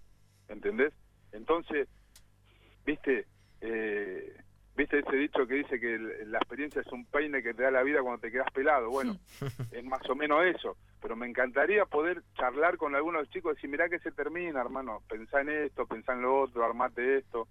¿entendés? 0.49 0.95
Entonces, 1.33 1.89
viste, 2.87 3.27
eh, 3.61 4.35
viste 4.77 5.01
ese 5.01 5.17
dicho 5.17 5.47
que 5.47 5.55
dice 5.55 5.79
que 5.79 5.99
la 6.27 6.39
experiencia 6.39 6.81
es 6.81 6.93
un 6.93 7.05
peine 7.07 7.43
que 7.43 7.55
te 7.55 7.63
da 7.63 7.71
la 7.71 7.83
vida 7.83 8.01
cuando 8.03 8.21
te 8.21 8.31
quedas 8.31 8.51
pelado, 8.53 8.91
bueno, 8.91 9.17
es 9.73 9.85
más 9.85 10.09
o 10.09 10.15
menos 10.15 10.45
eso, 10.45 10.77
pero 11.01 11.17
me 11.17 11.27
encantaría 11.27 11.85
poder 11.87 12.23
charlar 12.35 12.77
con 12.77 12.95
algunos 12.95 13.21
de 13.21 13.25
los 13.25 13.33
chicos 13.33 13.53
y 13.53 13.55
decir, 13.57 13.71
mirá 13.71 13.89
que 13.89 13.99
se 13.99 14.13
termina, 14.13 14.61
hermano, 14.61 15.03
pensá 15.09 15.41
en 15.41 15.51
esto, 15.51 15.87
pensá 15.87 16.13
en 16.13 16.23
lo 16.23 16.43
otro, 16.43 16.65
armate 16.65 17.19
esto. 17.19 17.49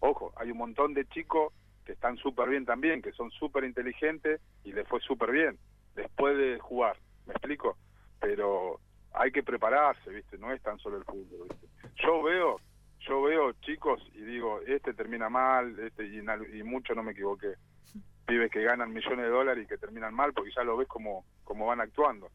Ojo, 0.00 0.32
hay 0.36 0.50
un 0.50 0.58
montón 0.58 0.94
de 0.94 1.06
chicos 1.06 1.52
que 1.84 1.92
están 1.92 2.16
súper 2.16 2.48
bien 2.48 2.64
también, 2.64 3.02
que 3.02 3.12
son 3.12 3.30
súper 3.30 3.64
inteligentes 3.64 4.40
y 4.64 4.72
les 4.72 4.86
fue 4.88 5.00
súper 5.00 5.30
bien 5.30 5.58
después 5.94 6.36
de 6.36 6.58
jugar, 6.58 6.96
¿me 7.26 7.32
explico? 7.32 7.76
Pero 8.20 8.80
hay 9.12 9.30
que 9.30 9.42
prepararse, 9.42 10.10
¿viste? 10.10 10.38
No 10.38 10.52
es 10.52 10.60
tan 10.62 10.78
solo 10.78 10.98
el 10.98 11.04
fútbol, 11.04 11.48
¿viste? 11.48 11.68
Yo 12.02 12.22
veo, 12.22 12.60
yo 13.06 13.22
veo 13.22 13.52
chicos 13.60 14.02
y 14.14 14.22
digo, 14.22 14.60
este 14.66 14.94
termina 14.94 15.28
mal, 15.28 15.78
este 15.78 16.06
y, 16.06 16.62
mucho 16.62 16.94
no 16.94 17.02
me 17.02 17.12
equivoqué. 17.12 17.54
Pibes 18.26 18.50
que 18.50 18.62
ganan 18.62 18.92
millones 18.92 19.26
de 19.26 19.30
dólares 19.30 19.64
y 19.64 19.68
que 19.68 19.76
terminan 19.76 20.14
mal 20.14 20.32
porque 20.32 20.50
ya 20.54 20.64
lo 20.64 20.76
ves 20.76 20.88
como, 20.88 21.24
como 21.44 21.66
van 21.66 21.80
actuando. 21.80 22.30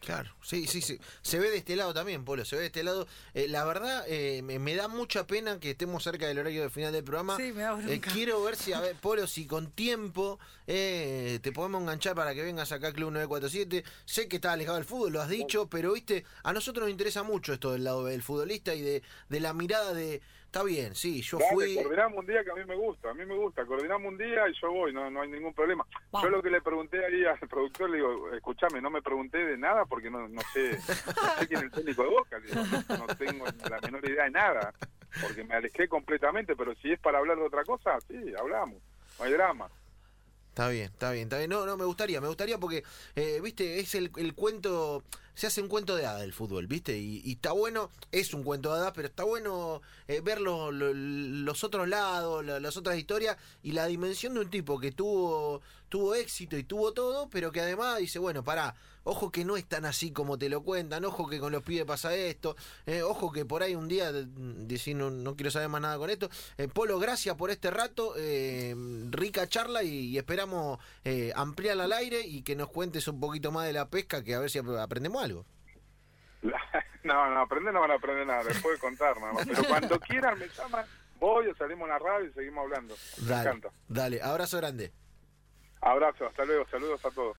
Claro, 0.00 0.34
sí, 0.42 0.66
sí, 0.66 0.80
sí. 0.80 0.98
Se 1.20 1.38
ve 1.38 1.50
de 1.50 1.58
este 1.58 1.76
lado 1.76 1.92
también, 1.92 2.24
Polo, 2.24 2.44
se 2.46 2.56
ve 2.56 2.62
de 2.62 2.66
este 2.68 2.82
lado. 2.82 3.06
Eh, 3.34 3.48
la 3.48 3.64
verdad, 3.66 4.02
eh, 4.08 4.40
me, 4.42 4.58
me 4.58 4.74
da 4.74 4.88
mucha 4.88 5.26
pena 5.26 5.60
que 5.60 5.72
estemos 5.72 6.02
cerca 6.02 6.26
del 6.26 6.38
horario 6.38 6.62
de 6.62 6.70
final 6.70 6.92
del 6.92 7.04
programa. 7.04 7.36
Sí, 7.36 7.52
me 7.52 7.62
da. 7.62 7.78
Eh, 7.86 8.00
quiero 8.00 8.42
ver 8.42 8.56
si, 8.56 8.72
a 8.72 8.80
ver, 8.80 8.96
Polo, 8.96 9.26
si 9.26 9.46
con 9.46 9.70
tiempo 9.70 10.38
eh, 10.66 11.38
te 11.42 11.52
podemos 11.52 11.82
enganchar 11.82 12.14
para 12.14 12.34
que 12.34 12.42
vengas 12.42 12.72
acá 12.72 12.88
a 12.88 12.92
Club 12.92 13.10
947. 13.10 13.84
Sé 14.06 14.26
que 14.26 14.36
estás 14.36 14.54
alejado 14.54 14.76
del 14.76 14.86
fútbol, 14.86 15.12
lo 15.12 15.20
has 15.20 15.28
dicho, 15.28 15.68
pero 15.68 15.92
viste, 15.92 16.24
a 16.44 16.52
nosotros 16.54 16.84
nos 16.84 16.90
interesa 16.90 17.22
mucho 17.22 17.52
esto 17.52 17.72
del 17.72 17.84
lado 17.84 18.06
del 18.06 18.22
futbolista 18.22 18.74
y 18.74 18.80
de, 18.80 19.02
de 19.28 19.40
la 19.40 19.52
mirada 19.52 19.92
de, 19.92 20.22
está 20.50 20.64
bien, 20.64 20.96
sí, 20.96 21.22
yo 21.22 21.38
Dale, 21.38 21.52
fui... 21.52 21.74
coordinamos 21.76 22.18
un 22.18 22.26
día 22.26 22.42
que 22.42 22.50
a 22.50 22.54
mí 22.54 22.64
me 22.66 22.74
gusta, 22.74 23.10
a 23.10 23.14
mí 23.14 23.24
me 23.24 23.36
gusta, 23.36 23.64
coordinamos 23.64 24.10
un 24.10 24.18
día 24.18 24.48
y 24.48 24.52
yo 24.60 24.72
voy, 24.72 24.92
no, 24.92 25.08
no 25.08 25.22
hay 25.22 25.28
ningún 25.28 25.54
problema. 25.54 25.86
Vamos. 26.10 26.28
Yo 26.28 26.36
lo 26.36 26.42
que 26.42 26.50
le 26.50 26.60
pregunté 26.60 27.06
ahí 27.06 27.24
al 27.24 27.38
productor, 27.48 27.88
le 27.88 27.98
digo, 27.98 28.32
escúchame, 28.32 28.80
no 28.80 28.90
me 28.90 29.00
pregunté 29.00 29.38
de 29.38 29.56
nada 29.56 29.84
porque 29.84 30.10
no, 30.10 30.26
no 30.26 30.40
sé, 30.52 30.72
no 30.72 31.38
sé 31.38 31.46
quién 31.46 31.60
es 31.60 31.64
el 31.66 31.70
técnico 31.70 32.02
de 32.02 32.08
Boca, 32.08 32.38
le 32.40 32.46
digo, 32.48 32.62
no, 32.88 32.96
no 32.98 33.06
tengo 33.16 33.44
la 33.70 33.80
menor 33.80 34.04
idea 34.08 34.24
de 34.24 34.30
nada, 34.30 34.74
porque 35.22 35.44
me 35.44 35.54
alejé 35.54 35.86
completamente, 35.88 36.56
pero 36.56 36.74
si 36.82 36.90
es 36.90 36.98
para 36.98 37.18
hablar 37.18 37.36
de 37.36 37.44
otra 37.44 37.62
cosa, 37.62 37.96
sí, 38.08 38.16
hablamos, 38.36 38.82
no 39.20 39.24
hay 39.24 39.32
drama. 39.32 39.70
Está 40.48 40.68
bien, 40.68 40.86
está 40.86 41.12
bien, 41.12 41.22
está 41.24 41.38
bien. 41.38 41.48
No, 41.48 41.64
no, 41.64 41.76
me 41.76 41.84
gustaría, 41.84 42.20
me 42.20 42.26
gustaría 42.26 42.58
porque, 42.58 42.82
eh, 43.14 43.40
viste, 43.40 43.78
es 43.78 43.94
el, 43.94 44.10
el 44.16 44.34
cuento, 44.34 45.04
se 45.34 45.46
hace 45.46 45.60
un 45.62 45.68
cuento 45.68 45.96
de 45.96 46.06
hadas 46.06 46.20
del 46.20 46.32
fútbol, 46.32 46.66
viste, 46.66 46.98
y, 46.98 47.22
está 47.32 47.52
bueno, 47.52 47.90
es 48.12 48.34
un 48.34 48.42
cuento 48.42 48.72
de 48.74 48.80
hadas, 48.80 48.92
pero 48.94 49.08
está 49.08 49.24
bueno 49.24 49.80
eh, 50.08 50.20
ver 50.20 50.40
lo- 50.40 50.72
lo- 50.72 50.92
los 50.92 51.64
otros 51.64 51.88
lados, 51.88 52.44
la- 52.44 52.60
las 52.60 52.76
otras 52.76 52.98
historias 52.98 53.36
y 53.62 53.72
la 53.72 53.86
dimensión 53.86 54.34
de 54.34 54.40
un 54.40 54.50
tipo 54.50 54.78
que 54.80 54.90
tuvo, 54.92 55.62
tuvo 55.88 56.14
éxito 56.14 56.56
y 56.58 56.64
tuvo 56.64 56.92
todo, 56.92 57.28
pero 57.30 57.52
que 57.52 57.60
además 57.60 57.98
dice, 57.98 58.18
bueno, 58.18 58.42
pará, 58.44 58.74
ojo 59.04 59.30
que 59.30 59.44
no 59.44 59.56
es 59.56 59.64
tan 59.64 59.84
así 59.86 60.10
como 60.10 60.36
te 60.38 60.48
lo 60.48 60.62
cuentan, 60.62 61.04
ojo 61.04 61.28
que 61.28 61.40
con 61.40 61.52
los 61.52 61.62
pibes 61.62 61.84
pasa 61.86 62.14
esto, 62.14 62.54
eh, 62.86 63.02
ojo 63.02 63.32
que 63.32 63.44
por 63.44 63.62
ahí 63.62 63.74
un 63.74 63.88
día 63.88 64.12
decís, 64.12 64.94
no, 64.94 65.34
quiero 65.36 65.50
saber 65.50 65.68
más 65.68 65.80
nada 65.80 65.96
con 65.96 66.10
esto. 66.10 66.28
Eh, 66.58 66.68
Polo, 66.68 66.98
gracias 66.98 67.34
por 67.36 67.50
este 67.50 67.70
rato, 67.70 68.14
eh, 68.18 68.74
rica 69.10 69.48
charla 69.48 69.82
y, 69.82 70.10
y 70.10 70.18
esperamos 70.18 70.78
ampliarla 71.34 71.84
al 71.84 71.92
aire 71.92 72.26
y 72.26 72.42
que 72.42 72.54
nos 72.56 72.68
cuentes 72.68 73.08
un 73.08 73.18
poquito 73.20 73.50
más 73.52 73.66
de 73.66 73.72
la 73.72 73.88
pesca, 73.88 74.22
que 74.22 74.34
a 74.34 74.38
ver 74.40 74.50
si 74.50 74.58
ap- 74.58 74.66
algo. 75.20 75.44
No, 77.02 77.30
no, 77.30 77.40
aprender 77.40 77.72
no 77.72 77.80
van 77.80 77.92
a 77.92 77.94
aprender 77.94 78.26
nada, 78.26 78.42
les 78.44 78.60
puedo 78.60 78.78
contar 78.78 79.18
nada 79.18 79.32
más, 79.32 79.46
pero 79.46 79.64
cuando 79.64 79.98
quieran 80.06 80.38
me 80.38 80.46
llaman, 80.48 80.84
voy 81.18 81.46
o 81.46 81.54
salimos 81.54 81.84
en 81.84 81.88
la 81.94 81.98
radio 81.98 82.28
y 82.28 82.32
seguimos 82.34 82.62
hablando. 82.64 82.94
Me 83.26 83.40
encanta. 83.40 83.70
dale, 83.88 84.20
abrazo 84.22 84.58
grande. 84.58 84.92
Abrazo, 85.80 86.26
hasta 86.26 86.44
luego, 86.44 86.66
saludos 86.70 87.02
a 87.06 87.10
todos. 87.10 87.28